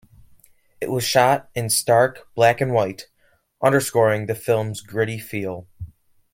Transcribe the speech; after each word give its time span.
It 0.81 0.89
was 0.89 1.03
shot 1.03 1.51
in 1.53 1.69
stark 1.69 2.27
black-and-white, 2.33 3.05
underscoring 3.61 4.25
the 4.25 4.33
film's 4.33 4.81
gritty 4.81 5.19
feel. 5.19 5.67